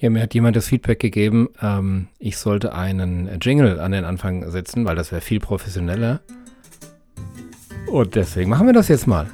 Ja, 0.00 0.08
mir 0.08 0.22
hat 0.22 0.32
jemand 0.32 0.56
das 0.56 0.68
Feedback 0.68 0.98
gegeben, 0.98 1.50
ähm, 1.60 2.08
ich 2.18 2.38
sollte 2.38 2.74
einen 2.74 3.28
Jingle 3.38 3.78
an 3.80 3.92
den 3.92 4.06
Anfang 4.06 4.50
setzen, 4.50 4.86
weil 4.86 4.96
das 4.96 5.12
wäre 5.12 5.20
viel 5.20 5.40
professioneller. 5.40 6.20
Und 7.86 8.14
deswegen 8.14 8.48
machen 8.48 8.66
wir 8.66 8.72
das 8.72 8.88
jetzt 8.88 9.06
mal. 9.06 9.26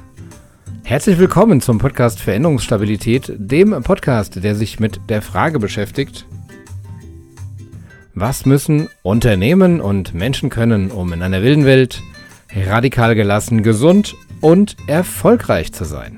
Herzlich 0.83 1.19
willkommen 1.19 1.61
zum 1.61 1.77
Podcast 1.77 2.19
Veränderungsstabilität, 2.19 3.31
dem 3.37 3.81
Podcast, 3.81 4.43
der 4.43 4.55
sich 4.55 4.77
mit 4.77 4.99
der 5.07 5.21
Frage 5.21 5.57
beschäftigt, 5.59 6.25
was 8.13 8.45
müssen 8.45 8.89
Unternehmen 9.03 9.79
und 9.79 10.13
Menschen 10.13 10.49
können, 10.49 10.91
um 10.91 11.13
in 11.13 11.21
einer 11.21 11.43
wilden 11.43 11.63
Welt 11.63 12.03
radikal 12.53 13.15
gelassen, 13.15 13.63
gesund 13.63 14.17
und 14.41 14.75
erfolgreich 14.87 15.71
zu 15.71 15.85
sein. 15.85 16.17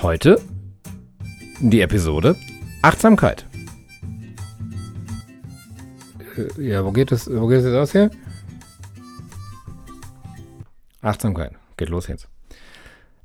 Heute 0.00 0.40
die 1.60 1.80
Episode 1.80 2.36
Achtsamkeit. 2.82 3.46
Äh, 6.36 6.62
ja, 6.62 6.84
wo 6.84 6.92
geht 6.92 7.12
es, 7.12 7.30
wo 7.30 7.46
geht 7.46 7.58
es 7.58 7.64
jetzt 7.64 7.74
aus 7.74 7.92
hier? 7.92 8.10
Achtsamkeit. 11.00 11.52
Geht 11.76 11.88
los 11.88 12.08
jetzt. 12.08 12.28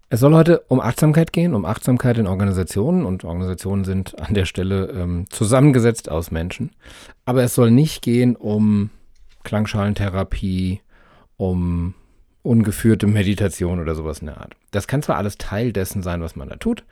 Es 0.09 0.21
soll 0.21 0.34
heute 0.34 0.63
um 0.67 0.79
Achtsamkeit 0.79 1.31
gehen, 1.31 1.53
um 1.53 1.65
Achtsamkeit 1.65 2.17
in 2.17 2.27
Organisationen 2.27 3.05
und 3.05 3.23
Organisationen 3.23 3.84
sind 3.84 4.20
an 4.20 4.34
der 4.34 4.45
Stelle 4.45 4.87
ähm, 4.87 5.25
zusammengesetzt 5.29 6.09
aus 6.09 6.31
Menschen. 6.31 6.71
Aber 7.25 7.43
es 7.43 7.53
soll 7.53 7.70
nicht 7.70 8.01
gehen 8.01 8.35
um 8.35 8.89
Klangschalentherapie, 9.43 10.81
um 11.37 11.93
ungeführte 12.41 13.05
Meditation 13.05 13.79
oder 13.79 13.93
sowas 13.93 14.20
in 14.20 14.27
der 14.27 14.37
Art. 14.37 14.55
Das 14.71 14.87
kann 14.87 15.03
zwar 15.03 15.17
alles 15.17 15.37
Teil 15.37 15.73
dessen 15.73 16.01
sein, 16.01 16.21
was 16.21 16.35
man 16.35 16.49
da 16.49 16.55
tut, 16.55 16.85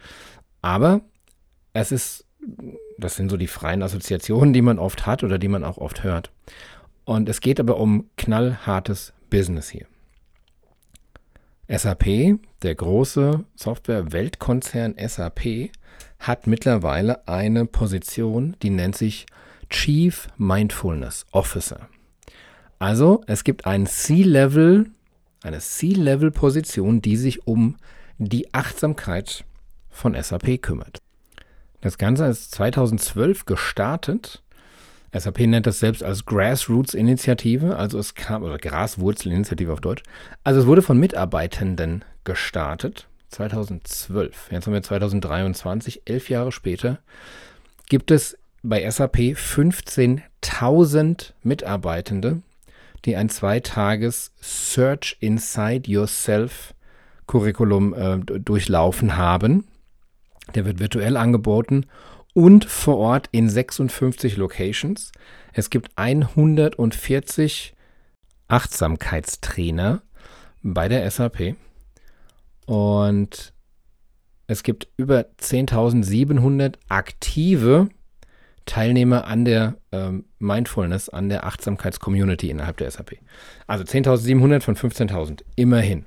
aber 0.62 1.02
es 1.80 1.91
ist, 1.91 2.26
das 2.98 3.16
sind 3.16 3.30
so 3.30 3.38
die 3.38 3.48
freien 3.48 3.84
Assoziationen, 3.84 4.52
die 4.52 4.63
man 4.63 4.80
oft 4.80 5.06
hat 5.06 5.23
oder 5.23 5.38
die 5.38 5.47
man 5.47 5.64
auch 5.64 5.78
oft 5.78 6.03
hört. 6.03 6.31
Und 7.06 7.30
es 7.30 7.39
geht 7.39 7.59
aber 7.59 7.78
um 7.78 8.09
knallhartes 8.17 9.14
Business 9.30 9.69
hier. 9.69 9.86
SAP, 11.69 12.39
der 12.64 12.75
große 12.75 13.44
Software-Weltkonzern 13.56 14.95
SAP, 14.97 15.69
hat 16.19 16.47
mittlerweile 16.47 17.28
eine 17.28 17.66
Position, 17.66 18.56
die 18.64 18.69
nennt 18.69 18.95
sich 18.95 19.25
Chief 19.69 20.30
Mindfulness 20.38 21.25
Officer. 21.31 21.89
Also 22.80 23.22
es 23.28 23.44
gibt 23.44 23.66
ein 23.66 23.86
C-Level, 23.86 24.89
eine 25.44 25.59
C-Level-Position, 25.59 27.02
die 27.02 27.17
sich 27.17 27.45
um 27.45 27.75
die 28.17 28.52
Achtsamkeit 28.53 29.45
von 29.89 30.16
SAP 30.16 30.62
kümmert. 30.62 31.02
Das 31.81 31.97
Ganze 31.97 32.25
ist 32.25 32.52
2012 32.52 33.45
gestartet. 33.45 34.42
SAP 35.14 35.39
nennt 35.42 35.66
das 35.66 35.80
selbst 35.80 36.03
als 36.03 36.25
Grassroots-Initiative, 36.25 37.78
also 37.78 37.97
es 37.97 38.14
kam, 38.14 38.44
oder 38.44 38.58
Graswurzel-Initiative 38.58 39.72
auf 39.72 39.81
Deutsch. 39.81 40.03
Also 40.44 40.61
es 40.61 40.66
wurde 40.66 40.81
von 40.81 41.00
Mitarbeitenden 41.00 42.03
gestartet, 42.23 43.08
2012. 43.30 44.50
Jetzt 44.52 44.66
haben 44.66 44.73
wir 44.73 44.84
2023, 44.84 46.02
elf 46.06 46.30
Jahre 46.30 46.52
später, 46.52 47.00
gibt 47.88 48.12
es 48.12 48.38
bei 48.64 48.89
SAP 48.89 49.17
15.000 49.17 51.31
Mitarbeitende, 51.44 52.41
die 53.06 53.16
ein 53.16 53.30
zweitages 53.30 54.31
Search 54.41 55.16
Inside 55.22 55.89
Yourself 55.89 56.73
Curriculum 57.28 57.94
äh, 57.94 58.17
durchlaufen 58.17 59.16
haben. 59.16 59.66
Der 60.56 60.66
wird 60.66 60.80
virtuell 60.80 61.17
angeboten 61.17 61.86
und 62.34 62.66
vor 62.66 62.98
Ort 62.98 63.30
in 63.31 63.50
56 63.50 64.38
Locations. 64.38 65.12
Es 65.53 65.70
gibt 65.70 65.92
140 65.95 67.73
Achtsamkeitstrainer 68.48 70.02
bei 70.63 70.88
der 70.88 71.09
SAP 71.09 71.56
und 72.66 73.53
es 74.47 74.63
gibt 74.63 74.88
über 74.97 75.25
10.700 75.40 76.75
aktive 76.88 77.90
Teilnehmer 78.66 79.25
an 79.25 79.46
der 79.46 79.75
ähm, 79.91 80.25
Mindfulness, 80.40 81.09
an 81.09 81.29
der 81.29 81.46
Achtsamkeits-Community 81.46 82.50
innerhalb 82.50 82.78
der 82.78 82.91
SAP. 82.91 83.18
Also 83.66 83.84
10.700 83.84 84.62
von 84.62 84.75
15.000, 84.75 85.41
immerhin. 85.56 86.06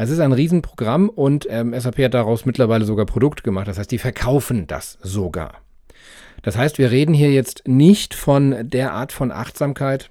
Es 0.00 0.10
ist 0.10 0.20
ein 0.20 0.32
Riesenprogramm 0.32 1.08
und 1.08 1.48
ähm, 1.50 1.78
SAP 1.78 1.98
hat 1.98 2.14
daraus 2.14 2.46
mittlerweile 2.46 2.84
sogar 2.84 3.04
Produkte 3.04 3.42
gemacht. 3.42 3.66
Das 3.66 3.78
heißt, 3.78 3.90
die 3.90 3.98
verkaufen 3.98 4.68
das 4.68 4.96
sogar. 5.02 5.54
Das 6.42 6.56
heißt, 6.56 6.78
wir 6.78 6.92
reden 6.92 7.12
hier 7.12 7.32
jetzt 7.32 7.66
nicht 7.66 8.14
von 8.14 8.70
der 8.70 8.92
Art 8.92 9.10
von 9.10 9.32
Achtsamkeit, 9.32 10.10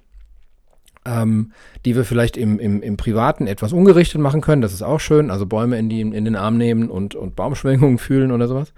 ähm, 1.06 1.52
die 1.86 1.96
wir 1.96 2.04
vielleicht 2.04 2.36
im, 2.36 2.58
im, 2.58 2.82
im 2.82 2.98
Privaten 2.98 3.46
etwas 3.46 3.72
ungerichtet 3.72 4.20
machen 4.20 4.42
können. 4.42 4.60
Das 4.60 4.74
ist 4.74 4.82
auch 4.82 5.00
schön. 5.00 5.30
Also 5.30 5.46
Bäume 5.46 5.78
in, 5.78 5.88
die, 5.88 6.02
in 6.02 6.24
den 6.26 6.36
Arm 6.36 6.58
nehmen 6.58 6.90
und, 6.90 7.14
und 7.14 7.34
Baumschwenkungen 7.34 7.96
fühlen 7.98 8.30
oder 8.30 8.46
sowas. 8.46 8.74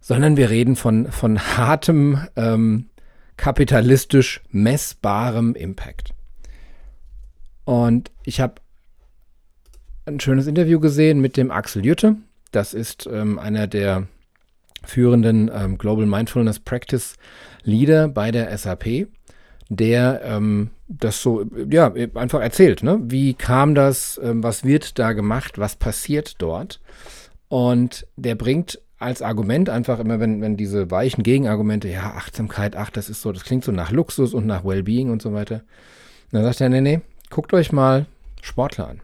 Sondern 0.00 0.38
wir 0.38 0.48
reden 0.48 0.76
von, 0.76 1.12
von 1.12 1.38
hartem, 1.58 2.26
ähm, 2.36 2.86
kapitalistisch 3.36 4.40
messbarem 4.50 5.54
Impact. 5.54 6.14
Und 7.66 8.10
ich 8.24 8.40
habe 8.40 8.54
ein 10.08 10.20
schönes 10.20 10.46
Interview 10.46 10.80
gesehen 10.80 11.20
mit 11.20 11.36
dem 11.36 11.50
Axel 11.50 11.84
Jütte. 11.84 12.16
Das 12.50 12.74
ist 12.74 13.08
ähm, 13.12 13.38
einer 13.38 13.66
der 13.66 14.08
führenden 14.84 15.50
ähm, 15.54 15.78
Global 15.78 16.06
Mindfulness 16.06 16.60
Practice 16.60 17.14
Leader 17.62 18.08
bei 18.08 18.30
der 18.30 18.56
SAP, 18.56 19.08
der 19.68 20.22
ähm, 20.24 20.70
das 20.88 21.20
so 21.20 21.44
ja 21.68 21.92
einfach 22.14 22.40
erzählt. 22.40 22.82
Ne? 22.82 22.98
Wie 23.02 23.34
kam 23.34 23.74
das? 23.74 24.18
Ähm, 24.22 24.42
was 24.42 24.64
wird 24.64 24.98
da 24.98 25.12
gemacht? 25.12 25.58
Was 25.58 25.76
passiert 25.76 26.36
dort? 26.38 26.80
Und 27.48 28.06
der 28.16 28.34
bringt 28.34 28.80
als 28.98 29.22
Argument 29.22 29.68
einfach 29.68 30.00
immer, 30.00 30.18
wenn, 30.18 30.40
wenn 30.40 30.56
diese 30.56 30.90
weichen 30.90 31.22
Gegenargumente, 31.22 31.88
ja, 31.88 32.14
Achtsamkeit, 32.16 32.74
ach, 32.74 32.90
das 32.90 33.08
ist 33.08 33.22
so, 33.22 33.30
das 33.30 33.44
klingt 33.44 33.62
so 33.62 33.70
nach 33.70 33.92
Luxus 33.92 34.34
und 34.34 34.46
nach 34.46 34.64
Wellbeing 34.64 35.10
und 35.10 35.22
so 35.22 35.32
weiter. 35.32 35.62
dann 36.32 36.42
sagt 36.42 36.60
er, 36.60 36.68
nee, 36.68 36.80
nee, 36.80 37.00
guckt 37.30 37.52
euch 37.52 37.70
mal 37.70 38.06
Sportler 38.42 38.88
an. 38.88 39.00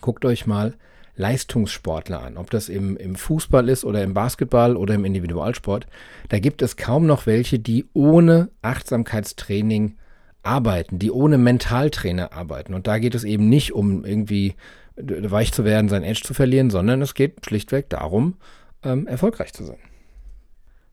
Guckt 0.00 0.24
euch 0.24 0.46
mal 0.46 0.74
Leistungssportler 1.16 2.22
an, 2.22 2.36
ob 2.36 2.50
das 2.50 2.68
im, 2.68 2.96
im 2.96 3.16
Fußball 3.16 3.68
ist 3.68 3.84
oder 3.84 4.02
im 4.02 4.14
Basketball 4.14 4.76
oder 4.76 4.94
im 4.94 5.04
Individualsport. 5.04 5.86
Da 6.28 6.38
gibt 6.38 6.62
es 6.62 6.76
kaum 6.76 7.06
noch 7.06 7.26
welche, 7.26 7.58
die 7.58 7.86
ohne 7.94 8.50
Achtsamkeitstraining 8.62 9.96
arbeiten, 10.42 10.98
die 10.98 11.10
ohne 11.10 11.38
Mentaltrainer 11.38 12.32
arbeiten. 12.32 12.74
Und 12.74 12.86
da 12.86 12.98
geht 12.98 13.14
es 13.14 13.24
eben 13.24 13.48
nicht 13.48 13.72
um 13.72 14.04
irgendwie 14.04 14.54
weich 14.96 15.52
zu 15.52 15.64
werden, 15.64 15.88
sein 15.88 16.04
Edge 16.04 16.22
zu 16.22 16.34
verlieren, 16.34 16.70
sondern 16.70 17.02
es 17.02 17.14
geht 17.14 17.44
schlichtweg 17.44 17.90
darum, 17.90 18.36
ähm, 18.82 19.06
erfolgreich 19.06 19.52
zu 19.52 19.64
sein. 19.64 19.78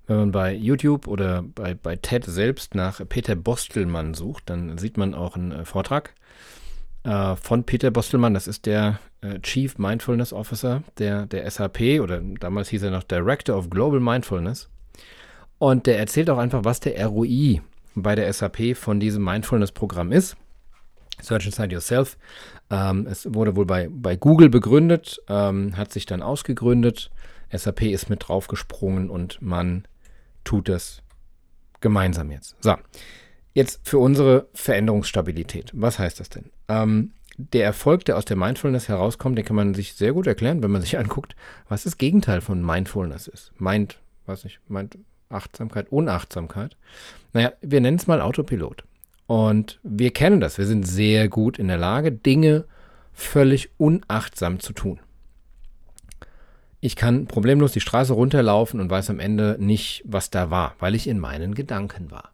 Wenn 0.08 0.18
man 0.18 0.32
bei 0.32 0.54
YouTube 0.54 1.08
oder 1.08 1.44
bei, 1.44 1.76
bei 1.76 1.96
TED 1.96 2.26
selbst 2.26 2.76
nach 2.76 3.02
Peter 3.08 3.36
Bostelmann 3.36 4.14
sucht, 4.14 4.50
dann 4.50 4.78
sieht 4.78 4.98
man 4.98 5.14
auch 5.14 5.36
einen 5.36 5.52
äh, 5.52 5.66
Vortrag 5.66 6.14
äh, 7.04 7.36
von 7.36 7.64
Peter 7.64 7.92
Bostelmann. 7.92 8.34
Das 8.34 8.48
ist 8.48 8.66
der 8.66 9.00
äh, 9.22 9.40
Chief 9.40 9.78
Mindfulness 9.78 10.34
Officer 10.34 10.84
der, 10.98 11.26
der 11.26 11.50
SAP 11.50 12.02
oder 12.02 12.22
damals 12.40 12.70
hieß 12.70 12.84
er 12.84 12.92
noch 12.92 13.04
Director 13.04 13.58
of 13.58 13.70
Global 13.70 14.00
Mindfulness. 14.00 14.70
Und 15.60 15.88
der 15.88 16.00
erzählt 16.00 16.30
auch 16.30 16.38
einfach, 16.38 16.66
was 16.66 16.80
der 16.80 17.06
ROI 17.06 17.62
bei 17.96 18.16
der 18.16 18.32
SAP 18.32 18.76
von 18.76 19.00
diesem 19.00 19.24
Mindfulness-Programm 19.24 20.12
ist. 20.12 20.36
Search 21.22 21.46
Inside 21.46 21.74
Yourself. 21.74 22.18
Ähm, 22.70 23.08
es 23.08 23.34
wurde 23.34 23.56
wohl 23.56 23.66
bei, 23.66 23.88
bei 23.90 24.16
Google 24.16 24.50
begründet, 24.50 25.22
ähm, 25.30 25.78
hat 25.78 25.94
sich 25.94 26.06
dann 26.06 26.22
ausgegründet. 26.22 27.12
SAP 27.52 27.84
ist 27.84 28.10
mit 28.10 28.28
draufgesprungen 28.28 29.10
und 29.10 29.42
man 29.42 29.88
tut 30.44 30.68
das 30.70 31.02
gemeinsam 31.82 32.32
jetzt. 32.32 32.56
So, 32.62 32.76
Jetzt 33.54 33.88
für 33.88 34.00
unsere 34.00 34.48
Veränderungsstabilität. 34.54 35.72
Was 35.74 36.00
heißt 36.00 36.20
das 36.20 36.30
denn? 36.30 36.46
Ähm, 36.68 37.12
der 37.38 37.66
Erfolg, 37.66 38.06
der 38.06 38.18
aus 38.18 38.26
der 38.26 38.38
Mindfulness 38.38 38.88
herauskommt, 38.88 39.38
den 39.38 39.46
kann 39.46 39.56
man 39.56 39.74
sich 39.74 39.94
sehr 39.94 40.14
gut 40.14 40.28
erklären, 40.28 40.64
wenn 40.64 40.72
man 40.72 40.82
sich 40.82 40.98
anguckt, 41.00 41.36
was 41.70 41.84
das 41.84 41.98
Gegenteil 41.98 42.42
von 42.42 42.66
Mindfulness 42.66 43.28
ist. 43.28 43.52
Mind, 43.60 44.00
weiß 44.26 44.44
nicht, 44.44 44.60
Mind, 44.68 44.98
Achtsamkeit, 45.30 45.92
Unachtsamkeit. 45.92 46.78
Naja, 47.34 47.54
wir 47.62 47.82
nennen 47.82 47.98
es 47.98 48.08
mal 48.08 48.22
Autopilot. 48.22 48.84
Und 49.26 49.80
wir 49.84 50.12
kennen 50.12 50.40
das. 50.40 50.58
Wir 50.58 50.66
sind 50.66 50.88
sehr 50.88 51.30
gut 51.30 51.58
in 51.58 51.68
der 51.68 51.78
Lage, 51.78 52.12
Dinge 52.12 52.66
völlig 53.14 53.70
unachtsam 53.78 54.60
zu 54.60 54.74
tun. 54.74 55.00
Ich 56.82 56.96
kann 56.96 57.28
problemlos 57.28 57.72
die 57.72 57.80
Straße 57.80 58.12
runterlaufen 58.12 58.82
und 58.82 58.90
weiß 58.90 59.10
am 59.10 59.20
Ende 59.20 59.56
nicht, 59.60 60.04
was 60.06 60.30
da 60.30 60.50
war, 60.50 60.76
weil 60.80 60.96
ich 60.96 61.08
in 61.08 61.18
meinen 61.18 61.56
Gedanken 61.56 62.12
war. 62.12 62.33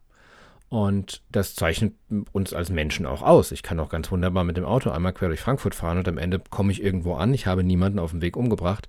Und 0.69 1.23
das 1.31 1.55
zeichnet 1.55 1.93
uns 2.31 2.53
als 2.53 2.69
Menschen 2.69 3.07
auch 3.07 3.23
aus. 3.23 3.51
Ich 3.51 3.63
kann 3.63 3.79
auch 3.79 3.89
ganz 3.89 4.11
wunderbar 4.11 4.43
mit 4.43 4.55
dem 4.55 4.65
Auto 4.65 4.91
einmal 4.91 5.13
quer 5.13 5.27
durch 5.27 5.39
Frankfurt 5.39 5.73
fahren 5.73 5.97
und 5.97 6.07
am 6.07 6.19
Ende 6.19 6.39
komme 6.49 6.71
ich 6.71 6.83
irgendwo 6.83 7.15
an. 7.15 7.33
Ich 7.33 7.47
habe 7.47 7.63
niemanden 7.63 7.97
auf 7.97 8.11
dem 8.11 8.21
Weg 8.21 8.37
umgebracht 8.37 8.87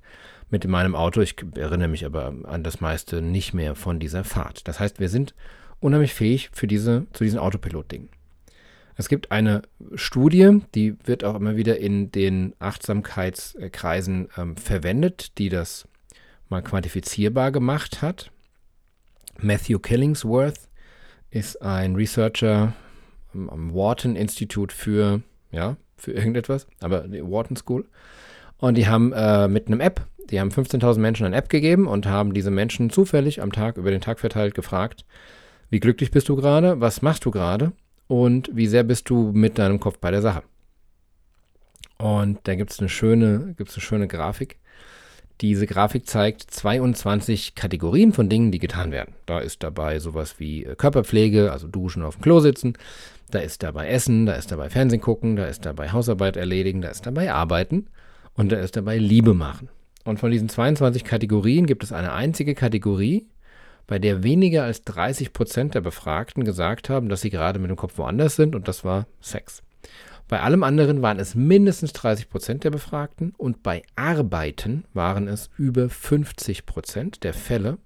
mit 0.50 0.67
meinem 0.67 0.94
Auto. 0.94 1.23
Ich 1.23 1.37
erinnere 1.55 1.88
mich 1.88 2.05
aber 2.05 2.35
an 2.44 2.62
das 2.62 2.82
meiste 2.82 3.23
nicht 3.23 3.55
mehr 3.55 3.75
von 3.75 3.99
dieser 3.99 4.25
Fahrt. 4.25 4.69
Das 4.69 4.79
heißt, 4.79 5.00
wir 5.00 5.09
sind 5.09 5.35
unheimlich 5.81 6.12
fähig 6.12 6.50
für 6.53 6.67
diese, 6.67 7.06
zu 7.15 7.25
diesen 7.25 7.38
Autopilot-Dingen. 7.38 8.11
Es 8.97 9.09
gibt 9.09 9.33
eine 9.33 9.62
Studie, 9.94 10.61
die 10.75 10.97
wird 11.05 11.25
auch 11.25 11.35
immer 11.35 11.56
wieder 11.56 11.79
in 11.79 12.12
den 12.12 12.55
Achtsamkeitskreisen 12.59 14.29
ähm, 14.37 14.56
verwendet, 14.59 15.38
die 15.38 15.49
das 15.49 15.88
mal 16.50 16.61
quantifizierbar 16.61 17.53
gemacht 17.53 18.03
hat. 18.03 18.31
Matthew 19.38 19.79
Killingsworth 19.79 20.69
ist 21.31 21.62
ein 21.62 21.94
Researcher 21.94 22.73
am 23.32 23.73
Wharton 23.73 24.17
Institute 24.17 24.75
für, 24.75 25.23
ja, 25.53 25.77
für 25.97 26.12
irgendetwas, 26.12 26.67
aber 26.81 27.06
die 27.09 27.23
Wharton 27.23 27.56
School. 27.56 27.87
Und 28.59 28.77
die 28.77 28.88
haben 28.88 29.12
äh, 29.12 29.49
mit 29.49 29.69
einem 29.69 29.81
App, 29.81 30.06
die 30.31 30.41
haben 30.41 30.50
15.000 30.50 30.99
Menschen 30.99 31.27
eine 31.27 31.37
App 31.37 31.49
gegeben 31.49 31.87
und 31.87 32.06
haben 32.06 32.35
diese 32.35 32.50
Menschen 32.50 32.91
zufällig 32.91 33.43
am 33.43 33.53
Tag, 33.53 33.77
über 33.77 33.91
den 33.91 34.00
Tag 34.00 34.21
verteilt 34.21 34.55
gefragt, 34.55 35.05
wie 35.71 35.81
glücklich 35.81 36.11
bist 36.11 36.29
du 36.29 36.37
gerade, 36.37 36.81
was 36.81 37.03
machst 37.03 37.25
du 37.25 37.31
gerade 37.31 37.73
und 38.09 38.50
wie 38.53 38.67
sehr 38.67 38.83
bist 38.83 39.09
du 39.09 39.31
mit 39.33 39.59
deinem 39.59 39.81
Kopf 39.81 39.99
bei 39.99 40.11
der 40.11 40.23
Sache. 40.23 40.43
Und 41.99 42.41
da 42.44 42.55
gibt 42.55 42.71
es 42.71 42.81
eine 42.81 42.88
schöne, 42.88 43.55
gibt's 43.56 43.75
eine 43.75 43.83
schöne 43.83 44.09
Grafik. 44.09 44.56
Diese 45.40 45.66
Grafik 45.66 46.06
zeigt 46.06 46.42
22 46.50 47.54
Kategorien 47.54 48.12
von 48.12 48.28
Dingen, 48.28 48.52
die 48.52 48.58
getan 48.58 48.92
werden. 48.92 49.14
Da 49.25 49.38
ist 49.38 49.62
dabei 49.62 49.98
sowas 49.98 50.38
wie 50.38 50.64
äh, 50.64 50.75
Körperpflege, 50.75 51.50
also 51.50 51.66
Duschen 51.66 52.02
auf 52.02 52.16
dem 52.16 52.22
Klo 52.22 52.40
sitzen. 52.40 52.75
Da 53.31 53.38
ist 53.38 53.62
dabei 53.62 53.88
Essen, 53.88 54.26
da 54.26 54.34
ist 54.34 54.52
dabei 54.52 54.69
Fernsehen 54.69 55.00
gucken, 55.00 55.37
da 55.37 55.46
ist 55.46 55.64
dabei 55.64 55.92
Hausarbeit 55.92 56.37
erledigen, 56.37 56.82
da 56.82 56.88
ist 56.88 57.06
dabei 57.06 57.32
Arbeiten 57.32 57.87
und 58.34 58.52
da 58.52 58.58
ist 58.58 58.76
dabei 58.76 58.98
Liebe 58.98 59.34
machen. 59.34 59.69
Und 60.04 60.19
von 60.19 60.31
diesen 60.31 60.48
22 60.48 61.04
Kategorien 61.04 61.66
gibt 61.66 61.84
es 61.84 61.92
eine 61.92 62.12
einzige 62.12 62.54
Kategorie, 62.54 63.28
bei 63.87 63.98
der 63.98 64.22
weniger 64.22 64.64
als 64.64 64.82
30 64.82 65.32
Prozent 65.32 65.75
der 65.75 65.81
Befragten 65.81 66.44
gesagt 66.44 66.88
haben, 66.88 67.08
dass 67.08 67.22
sie 67.22 67.31
gerade 67.31 67.58
mit 67.58 67.70
dem 67.70 67.76
Kopf 67.76 67.98
woanders 67.98 68.37
sind 68.37 68.54
und 68.54 68.69
das 68.69 68.84
war 68.84 69.06
Sex. 69.20 69.62
Bei 70.31 70.43
allem 70.43 70.62
anderen 70.62 71.03
waren 71.03 71.19
es 71.19 71.35
mindestens 71.35 71.93
30 71.93 72.31
Prozent 72.31 72.62
der 72.62 72.71
Befragten 72.71 73.35
und 73.37 73.65
bei 73.65 73.82
Arbeiten 73.97 74.85
waren 74.94 75.27
es 75.27 75.50
über 75.59 75.88
50 75.88 76.67
Prozent 76.67 77.25
der 77.25 77.35
Fälle, 77.35 77.79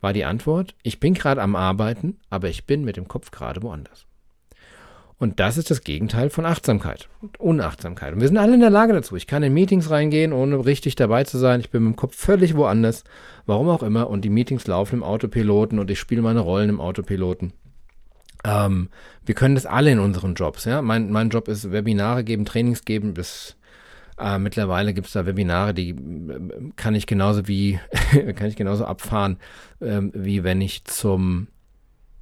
war 0.00 0.14
die 0.14 0.24
Antwort, 0.24 0.74
ich 0.82 1.00
bin 1.00 1.12
gerade 1.12 1.42
am 1.42 1.54
Arbeiten, 1.54 2.16
aber 2.30 2.48
ich 2.48 2.64
bin 2.64 2.82
mit 2.82 2.96
dem 2.96 3.08
Kopf 3.08 3.30
gerade 3.30 3.62
woanders. 3.62 4.06
Und 5.18 5.38
das 5.38 5.58
ist 5.58 5.70
das 5.70 5.82
Gegenteil 5.82 6.30
von 6.30 6.46
Achtsamkeit 6.46 7.10
und 7.20 7.38
Unachtsamkeit. 7.40 8.14
Und 8.14 8.22
wir 8.22 8.28
sind 8.28 8.38
alle 8.38 8.54
in 8.54 8.60
der 8.60 8.70
Lage 8.70 8.94
dazu. 8.94 9.14
Ich 9.14 9.26
kann 9.26 9.42
in 9.42 9.52
Meetings 9.52 9.90
reingehen, 9.90 10.32
ohne 10.32 10.64
richtig 10.64 10.94
dabei 10.94 11.24
zu 11.24 11.36
sein. 11.36 11.60
Ich 11.60 11.68
bin 11.68 11.84
mit 11.84 11.92
dem 11.92 11.96
Kopf 11.96 12.16
völlig 12.16 12.56
woanders, 12.56 13.04
warum 13.44 13.68
auch 13.68 13.82
immer. 13.82 14.08
Und 14.08 14.24
die 14.24 14.30
Meetings 14.30 14.66
laufen 14.66 14.96
im 14.96 15.02
Autopiloten 15.02 15.78
und 15.78 15.90
ich 15.90 15.98
spiele 15.98 16.22
meine 16.22 16.40
Rollen 16.40 16.70
im 16.70 16.80
Autopiloten. 16.80 17.52
Ähm, 18.46 18.90
wir 19.24 19.34
können 19.34 19.56
das 19.56 19.66
alle 19.66 19.90
in 19.90 19.98
unseren 19.98 20.34
Jobs. 20.34 20.64
Ja? 20.64 20.80
Mein, 20.80 21.10
mein 21.10 21.30
Job 21.30 21.48
ist 21.48 21.72
Webinare 21.72 22.22
geben, 22.22 22.44
Trainings 22.44 22.84
geben. 22.84 23.12
Bis 23.12 23.56
äh, 24.18 24.38
mittlerweile 24.38 24.94
gibt 24.94 25.08
es 25.08 25.12
da 25.14 25.26
Webinare, 25.26 25.74
die 25.74 25.90
äh, 25.90 26.70
kann 26.76 26.94
ich 26.94 27.06
genauso 27.06 27.48
wie 27.48 27.80
kann 28.36 28.46
ich 28.46 28.56
genauso 28.56 28.84
abfahren, 28.84 29.38
äh, 29.80 30.00
wie 30.12 30.44
wenn 30.44 30.60
ich 30.60 30.84
zum 30.84 31.48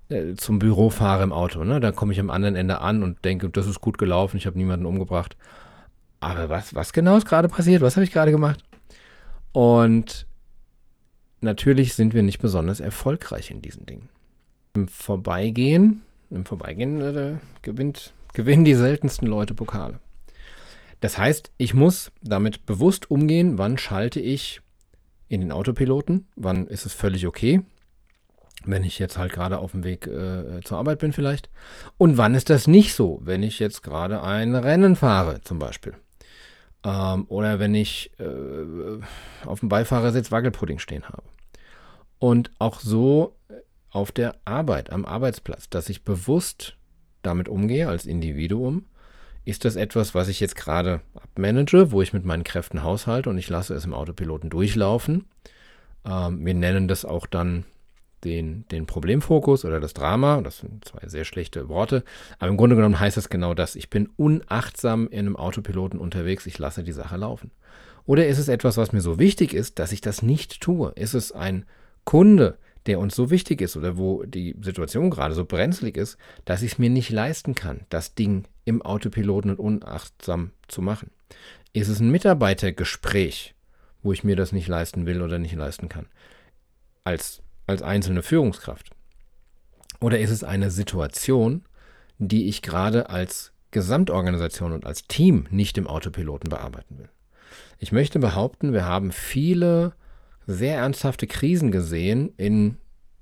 äh, 0.09 0.35
zum 0.35 0.59
Büro 0.59 0.89
fahre 0.89 1.23
im 1.23 1.33
Auto. 1.33 1.63
Ne? 1.63 1.79
Da 1.79 1.93
komme 1.93 2.13
ich 2.13 2.21
am 2.21 2.31
anderen 2.31 2.57
Ende 2.57 2.81
an 2.81 3.03
und 3.03 3.25
denke, 3.25 3.51
das 3.51 3.67
ist 3.67 3.83
gut 3.83 3.99
gelaufen, 3.99 4.39
ich 4.39 4.47
habe 4.47 4.57
niemanden 4.57 4.87
umgebracht. 4.87 5.37
Aber 6.21 6.49
was, 6.49 6.75
was 6.75 6.95
genau 6.95 7.19
ist 7.19 7.27
gerade 7.27 7.49
passiert? 7.49 7.83
Was 7.83 7.97
habe 7.97 8.05
ich 8.05 8.13
gerade 8.13 8.31
gemacht? 8.31 8.63
Und 9.53 10.27
natürlich 11.43 11.93
sind 11.95 12.15
wir 12.15 12.23
nicht 12.23 12.39
besonders 12.39 12.81
erfolgreich 12.81 13.51
in 13.51 13.61
diesen 13.61 13.85
Dingen. 13.85 14.09
Im 14.75 14.89
Vorbeigehen 14.89 16.03
im 16.31 16.45
Vorbeigehen 16.45 17.01
äh, 17.01 17.37
gewinnt, 17.63 18.13
gewinnen 18.33 18.65
die 18.65 18.75
seltensten 18.75 19.29
Leute 19.29 19.55
Pokale. 19.55 20.01
Das 21.01 21.19
heißt, 21.19 21.53
ich 21.59 21.75
muss 21.75 22.13
damit 22.23 22.67
bewusst 22.67 23.11
umgehen, 23.11 23.59
wann 23.59 23.77
schalte 23.79 24.21
ich 24.21 24.61
in 25.29 25.41
den 25.41 25.53
Autopiloten, 25.53 26.29
wann 26.37 26.67
ist 26.67 26.87
es 26.87 26.95
völlig 26.95 27.27
okay, 27.27 27.63
wenn 28.65 28.85
ich 28.85 28.99
jetzt 28.99 29.19
halt 29.19 29.33
gerade 29.33 29.59
auf 29.59 29.73
dem 29.73 29.85
Weg 29.85 30.07
äh, 30.07 30.61
zur 30.65 30.79
Arbeit 30.79 31.01
bin 31.01 31.13
vielleicht. 31.13 31.51
Und 31.99 32.17
wann 32.17 32.35
ist 32.35 32.51
das 32.51 32.67
nicht 32.67 32.95
so, 32.95 33.21
wenn 33.23 33.43
ich 33.43 33.59
jetzt 33.59 33.83
gerade 33.83 34.23
ein 34.23 34.55
Rennen 34.55 34.97
fahre 34.97 35.41
zum 35.43 35.59
Beispiel. 35.59 35.95
Ähm, 36.85 37.27
oder 37.29 37.59
wenn 37.59 37.75
ich 37.75 38.11
äh, 38.19 39.47
auf 39.47 39.61
dem 39.61 39.69
Beifahrersitz 39.69 40.31
Wackelpudding 40.31 40.79
stehen 40.79 41.05
habe. 41.05 41.25
Und 42.19 42.51
auch 42.59 42.81
so 42.81 43.35
auf 43.95 44.13
der 44.13 44.35
Arbeit, 44.45 44.91
am 44.91 45.05
Arbeitsplatz, 45.05 45.71
dass 45.71 45.89
ich 45.89 46.05
bewusst 46.05 46.77
damit 47.23 47.49
umgehe 47.49 47.89
als 47.89 48.07
Individuum. 48.07 48.87
Ist 49.45 49.65
das 49.65 49.77
etwas, 49.77 50.15
was 50.15 50.29
ich 50.29 50.41
jetzt 50.41 50.57
gerade 50.57 51.01
abmanage, 51.15 51.93
wo 51.93 52.03
ich 52.03 52.13
mit 52.13 52.25
meinen 52.25 52.45
Kräften 52.45 52.83
haushalte 52.83 53.31
und 53.31 53.39
ich 53.39 53.49
lasse 53.49 53.75
es 53.75 53.85
im 53.85 53.95
Autopiloten 53.95 54.51
durchlaufen? 54.51 55.27
Ähm, 56.05 56.45
wir 56.45 56.55
nennen 56.55 56.89
das 56.89 57.05
auch 57.05 57.27
dann 57.27 57.65
den, 58.25 58.67
den 58.69 58.87
Problemfokus 58.87 59.65
oder 59.65 59.81
das 59.81 59.95
Drama. 59.95 60.41
Das 60.41 60.59
sind 60.59 60.85
zwei 60.85 61.07
sehr 61.07 61.25
schlechte 61.25 61.69
Worte. 61.69 62.03
Aber 62.39 62.49
im 62.49 62.57
Grunde 62.57 62.75
genommen 62.75 62.99
heißt 62.99 63.17
das 63.17 63.29
genau 63.29 63.55
das. 63.55 63.77
Ich 63.77 63.91
bin 63.91 64.09
unachtsam 64.17 65.07
in 65.09 65.21
einem 65.21 65.37
Autopiloten 65.37 66.01
unterwegs. 66.01 66.47
Ich 66.47 66.59
lasse 66.59 66.83
die 66.83 66.93
Sache 66.93 67.17
laufen. 67.17 67.53
Oder 68.07 68.27
ist 68.27 68.39
es 68.39 68.49
etwas, 68.49 68.77
was 68.77 68.93
mir 68.93 69.03
so 69.03 69.19
wichtig 69.19 69.55
ist, 69.55 69.79
dass 69.79 69.93
ich 69.93 70.01
das 70.01 70.23
nicht 70.23 70.61
tue? 70.61 70.93
Ist 70.97 71.15
es 71.15 71.33
ein 71.33 71.65
Kunde, 72.05 72.59
der 72.87 72.99
uns 72.99 73.15
so 73.15 73.31
wichtig 73.31 73.61
ist 73.61 73.77
oder 73.77 73.97
wo 73.97 74.25
die 74.25 74.55
Situation 74.61 75.11
gerade 75.11 75.35
so 75.35 75.45
brenzlig 75.45 75.97
ist, 75.97 76.19
dass 76.45 76.63
ich 76.63 76.73
es 76.73 76.79
mir 76.79 76.91
nicht 76.91 77.11
leisten 77.11 77.55
kann, 77.55 77.87
das 77.89 78.15
Ding 78.15 78.45
im 78.65 78.83
Autopiloten 78.83 79.51
und 79.51 79.59
unachtsam 79.59 80.51
zu 80.69 80.83
machen? 80.83 81.11
Ist 81.73 81.89
es 81.89 82.01
ein 82.01 82.11
Mitarbeitergespräch, 82.11 83.55
wo 84.03 84.13
ich 84.13 84.23
mir 84.23 84.37
das 84.37 84.53
nicht 84.53 84.69
leisten 84.69 85.07
will 85.07 85.23
oder 85.23 85.39
nicht 85.39 85.55
leisten 85.55 85.89
kann? 85.89 86.07
Als, 87.05 87.43
als 87.67 87.83
einzelne 87.83 88.23
Führungskraft? 88.23 88.91
Oder 90.01 90.21
ist 90.21 90.31
es 90.31 90.45
eine 90.45 90.71
Situation, 90.71 91.65
die 92.19 92.49
ich 92.49 92.63
gerade 92.63 93.09
als 93.09 93.53
Gesamtorganisation 93.71 94.73
und 94.73 94.87
als 94.87 95.07
Team 95.07 95.47
nicht 95.51 95.79
im 95.79 95.87
Autopiloten 95.87 96.51
bearbeiten 96.51 96.99
will? 96.99 97.09
Ich 97.79 97.93
möchte 97.93 98.19
behaupten, 98.19 98.73
wir 98.73 98.85
haben 98.85 99.13
viele 99.13 99.95
sehr 100.47 100.77
ernsthafte 100.77 101.27
Krisen 101.27 101.71
gesehen, 101.71 102.33
in, 102.37 102.77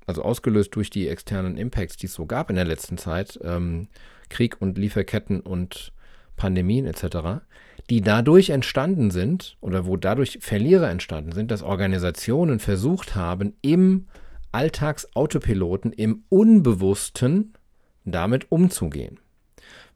also 0.06 0.22
ausgelöst 0.22 0.74
durch 0.74 0.90
die 0.90 1.08
externen 1.08 1.56
Impacts, 1.56 1.96
die 1.96 2.06
es 2.06 2.14
so 2.14 2.26
gab 2.26 2.50
in 2.50 2.56
der 2.56 2.64
letzten 2.64 2.98
Zeit, 2.98 3.38
ähm, 3.42 3.88
Krieg 4.28 4.60
und 4.60 4.78
Lieferketten 4.78 5.40
und 5.40 5.92
Pandemien 6.36 6.86
etc., 6.86 7.42
die 7.90 8.00
dadurch 8.00 8.50
entstanden 8.50 9.10
sind 9.10 9.56
oder 9.60 9.86
wo 9.86 9.96
dadurch 9.96 10.38
Verlierer 10.40 10.90
entstanden 10.90 11.32
sind, 11.32 11.50
dass 11.50 11.62
Organisationen 11.62 12.58
versucht 12.58 13.14
haben, 13.14 13.54
im 13.60 14.06
Alltagsautopiloten, 14.52 15.92
im 15.92 16.24
Unbewussten 16.28 17.54
damit 18.04 18.50
umzugehen. 18.50 19.18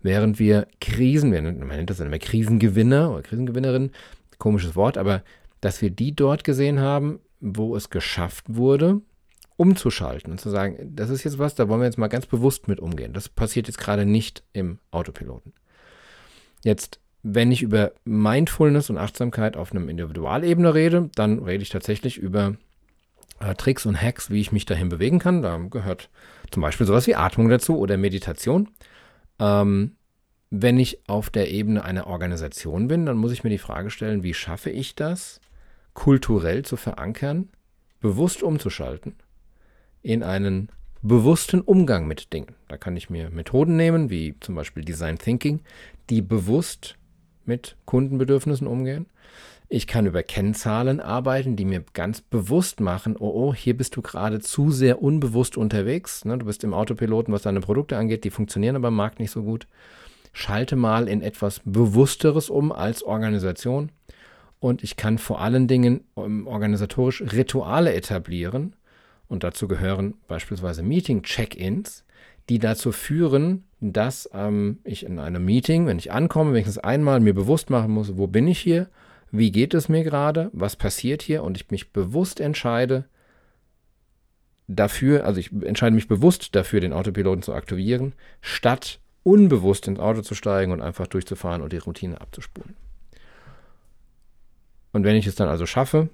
Während 0.02 0.38
wir 0.38 0.66
Krisen, 0.80 1.30
man 1.30 1.68
nennt 1.68 1.90
das 1.90 2.00
immer 2.00 2.18
Krisengewinner 2.18 3.12
oder 3.12 3.22
Krisengewinnerin, 3.22 3.90
komisches 4.38 4.76
Wort, 4.76 4.98
aber 4.98 5.22
dass 5.66 5.82
wir 5.82 5.90
die 5.90 6.14
dort 6.14 6.44
gesehen 6.44 6.78
haben, 6.78 7.18
wo 7.40 7.75
es 7.75 7.90
geschafft 7.90 8.44
wurde, 8.46 9.00
umzuschalten 9.56 10.30
und 10.30 10.40
zu 10.40 10.49
sagen, 10.49 10.92
das 10.94 11.11
ist 11.11 11.25
jetzt 11.25 11.40
was, 11.40 11.56
da 11.56 11.68
wollen 11.68 11.80
wir 11.80 11.87
jetzt 11.87 11.99
mal 11.99 12.06
ganz 12.06 12.25
bewusst 12.25 12.68
mit 12.68 12.78
umgehen. 12.78 13.12
Das 13.12 13.28
passiert 13.28 13.66
jetzt 13.66 13.78
gerade 13.78 14.06
nicht 14.06 14.44
im 14.52 14.78
Autopiloten. 14.92 15.54
Jetzt, 16.62 17.00
wenn 17.25 17.50
ich 17.50 17.62
über 17.62 17.90
Mindfulness 18.04 18.90
und 18.90 18.96
Achtsamkeit 18.96 19.56
auf 19.56 19.73
einem 19.73 19.88
Individualebene 19.88 20.73
rede, 20.73 21.11
dann 21.16 21.40
rede 21.40 21.64
ich 21.64 21.70
tatsächlich 21.70 22.16
über 22.16 22.54
äh, 23.40 23.56
Tricks 23.56 23.87
und 23.87 24.00
Hacks, 24.00 24.30
wie 24.30 24.40
ich 24.40 24.52
mich 24.52 24.66
dahin 24.66 24.88
bewegen 24.88 25.18
kann. 25.18 25.42
Da 25.42 25.56
gehört 25.56 26.11
zum 26.52 26.62
Beispiel 26.62 26.87
sowas 26.87 27.08
wie 27.08 27.16
Atmung 27.16 27.49
dazu 27.49 27.76
oder 27.76 27.96
Meditation. 27.96 28.68
Ähm, 29.40 29.96
wenn 30.50 30.78
ich 30.78 31.08
auf 31.08 31.28
der 31.28 31.50
Ebene 31.50 31.85
einer 31.85 32.06
Organisation 32.06 32.87
bin, 32.87 33.04
dann 33.04 33.16
muss 33.16 33.32
ich 33.32 33.42
mir 33.42 33.50
die 33.50 33.58
Frage 33.58 33.90
stellen, 33.90 34.23
wie 34.23 34.32
schaffe 34.32 34.70
ich 34.70 34.94
das, 34.94 35.40
kulturell 35.96 36.64
zu 36.64 36.76
verankern, 36.76 37.48
bewusst 38.00 38.44
umzuschalten 38.44 39.16
in 40.02 40.22
einen 40.22 40.68
bewussten 41.02 41.60
Umgang 41.60 42.06
mit 42.06 42.32
Dingen. 42.32 42.54
Da 42.68 42.76
kann 42.76 42.96
ich 42.96 43.10
mir 43.10 43.30
Methoden 43.30 43.76
nehmen, 43.76 44.10
wie 44.10 44.36
zum 44.38 44.54
Beispiel 44.54 44.84
Design 44.84 45.18
Thinking, 45.18 45.60
die 46.08 46.22
bewusst 46.22 46.96
mit 47.44 47.76
Kundenbedürfnissen 47.86 48.68
umgehen. 48.68 49.06
Ich 49.68 49.88
kann 49.88 50.06
über 50.06 50.22
Kennzahlen 50.22 51.00
arbeiten, 51.00 51.56
die 51.56 51.64
mir 51.64 51.82
ganz 51.92 52.20
bewusst 52.20 52.78
machen, 52.78 53.16
oh, 53.18 53.48
oh, 53.48 53.54
hier 53.54 53.76
bist 53.76 53.96
du 53.96 54.02
gerade 54.02 54.38
zu 54.38 54.70
sehr 54.70 55.02
unbewusst 55.02 55.56
unterwegs. 55.56 56.24
Ne? 56.24 56.38
Du 56.38 56.46
bist 56.46 56.62
im 56.62 56.74
Autopiloten, 56.74 57.34
was 57.34 57.42
deine 57.42 57.60
Produkte 57.60 57.96
angeht, 57.96 58.22
die 58.22 58.30
funktionieren 58.30 58.76
aber 58.76 58.88
am 58.88 58.96
Markt 58.96 59.18
nicht 59.18 59.32
so 59.32 59.42
gut. 59.42 59.66
Schalte 60.32 60.76
mal 60.76 61.08
in 61.08 61.22
etwas 61.22 61.62
Bewussteres 61.64 62.50
um 62.50 62.70
als 62.70 63.02
Organisation. 63.02 63.90
Und 64.58 64.82
ich 64.82 64.96
kann 64.96 65.18
vor 65.18 65.40
allen 65.40 65.68
Dingen 65.68 66.02
um, 66.14 66.46
organisatorisch 66.46 67.22
Rituale 67.22 67.94
etablieren. 67.94 68.75
Und 69.28 69.44
dazu 69.44 69.68
gehören 69.68 70.14
beispielsweise 70.28 70.82
Meeting-Check-ins, 70.82 72.04
die 72.48 72.58
dazu 72.58 72.92
führen, 72.92 73.64
dass 73.80 74.30
ähm, 74.32 74.78
ich 74.84 75.04
in 75.04 75.18
einem 75.18 75.44
Meeting, 75.44 75.86
wenn 75.86 75.98
ich 75.98 76.12
ankomme, 76.12 76.52
wenigstens 76.52 76.78
einmal 76.78 77.20
mir 77.20 77.34
bewusst 77.34 77.70
machen 77.70 77.90
muss, 77.90 78.16
wo 78.16 78.26
bin 78.26 78.46
ich 78.46 78.60
hier 78.60 78.88
wie 79.30 79.50
geht 79.50 79.75
es 79.75 79.88
mir 79.88 80.04
gerade, 80.04 80.50
was 80.52 80.76
passiert 80.76 81.22
hier 81.22 81.42
und 81.42 81.56
ich 81.56 81.70
mich 81.70 81.92
bewusst 81.92 82.40
entscheide 82.40 83.04
dafür, 84.68 85.25
also 85.25 85.40
ich 85.40 85.52
entscheide 85.52 85.94
mich 85.94 86.08
bewusst 86.08 86.54
dafür, 86.54 86.80
den 86.80 86.92
Autopiloten 86.92 87.42
zu 87.42 87.52
aktivieren, 87.52 88.14
statt 88.40 89.00
unbewusst 89.22 89.88
ins 89.88 89.98
Auto 89.98 90.22
zu 90.22 90.34
steigen 90.34 90.72
und 90.72 90.80
einfach 90.80 91.06
durchzufahren 91.06 91.62
und 91.62 91.72
die 91.72 91.78
Routine 91.78 92.20
abzuspulen. 92.20 92.76
Und 94.96 95.04
wenn 95.04 95.16
ich 95.16 95.26
es 95.26 95.34
dann 95.34 95.50
also 95.50 95.66
schaffe, 95.66 96.08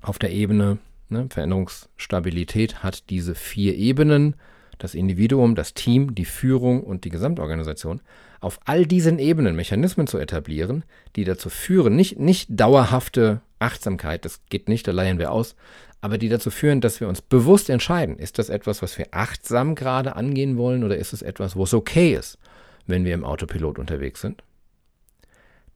auf 0.00 0.20
der 0.20 0.30
Ebene, 0.30 0.78
ne, 1.08 1.26
Veränderungsstabilität 1.28 2.84
hat 2.84 3.10
diese 3.10 3.34
vier 3.34 3.74
Ebenen, 3.74 4.36
das 4.78 4.94
Individuum, 4.94 5.56
das 5.56 5.74
Team, 5.74 6.14
die 6.14 6.24
Führung 6.24 6.84
und 6.84 7.02
die 7.02 7.08
Gesamtorganisation, 7.08 8.00
auf 8.38 8.60
all 8.64 8.86
diesen 8.86 9.18
Ebenen 9.18 9.56
Mechanismen 9.56 10.06
zu 10.06 10.18
etablieren, 10.18 10.84
die 11.16 11.24
dazu 11.24 11.50
führen, 11.50 11.96
nicht, 11.96 12.16
nicht 12.16 12.48
dauerhafte 12.48 13.40
Achtsamkeit, 13.58 14.24
das 14.24 14.38
geht 14.50 14.68
nicht, 14.68 14.86
da 14.86 14.92
leihen 14.92 15.18
wir 15.18 15.32
aus, 15.32 15.56
aber 16.00 16.16
die 16.16 16.28
dazu 16.28 16.52
führen, 16.52 16.80
dass 16.80 17.00
wir 17.00 17.08
uns 17.08 17.20
bewusst 17.20 17.68
entscheiden, 17.68 18.20
ist 18.20 18.38
das 18.38 18.50
etwas, 18.50 18.82
was 18.82 18.96
wir 18.98 19.08
achtsam 19.10 19.74
gerade 19.74 20.14
angehen 20.14 20.56
wollen 20.56 20.84
oder 20.84 20.96
ist 20.96 21.12
es 21.12 21.22
etwas, 21.22 21.56
wo 21.56 21.64
es 21.64 21.74
okay 21.74 22.14
ist, 22.14 22.38
wenn 22.86 23.04
wir 23.04 23.14
im 23.14 23.24
Autopilot 23.24 23.80
unterwegs 23.80 24.20
sind, 24.20 24.44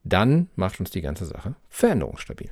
dann 0.04 0.49
macht 0.57 0.80
uns 0.80 0.90
die 0.90 1.02
ganze 1.02 1.26
Sache 1.26 1.54
veränderungsstabil. 1.69 2.50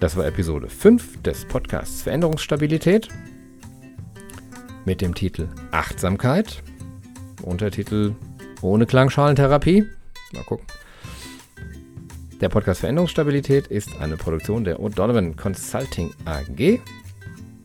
Das 0.00 0.16
war 0.16 0.26
Episode 0.26 0.68
5 0.68 1.22
des 1.22 1.44
Podcasts 1.44 2.02
Veränderungsstabilität 2.02 3.08
mit 4.86 5.00
dem 5.00 5.14
Titel 5.14 5.48
Achtsamkeit. 5.72 6.62
Untertitel 7.42 8.14
Ohne 8.62 8.86
Klangschalentherapie. 8.86 9.84
Mal 10.32 10.44
gucken. 10.44 10.66
Der 12.40 12.48
Podcast 12.48 12.80
Veränderungsstabilität 12.80 13.66
ist 13.66 14.00
eine 14.00 14.16
Produktion 14.16 14.64
der 14.64 14.80
O'Donovan 14.80 15.36
Consulting 15.36 16.10
AG. 16.24 16.80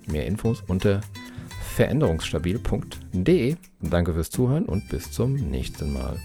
Mehr 0.08 0.26
Infos 0.26 0.62
unter 0.68 1.00
veränderungsstabil.de. 1.76 3.56
Danke 3.80 4.14
fürs 4.14 4.30
Zuhören 4.30 4.66
und 4.66 4.90
bis 4.90 5.12
zum 5.12 5.36
nächsten 5.36 5.94
Mal. 5.94 6.20